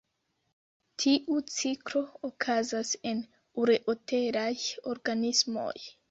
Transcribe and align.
Tiu 1.01 1.35
ciklo 1.55 1.99
okazas 2.29 2.93
en 3.09 3.21
ureotelaj 3.65 4.55
organismoj. 4.93 5.69